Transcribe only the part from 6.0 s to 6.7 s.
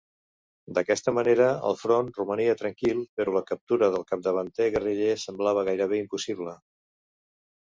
impossible.